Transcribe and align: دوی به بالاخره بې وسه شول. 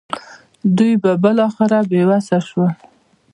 دوی 0.77 0.93
به 1.01 1.11
بالاخره 1.23 1.79
بې 1.91 2.01
وسه 2.09 2.37
شول. 2.47 2.71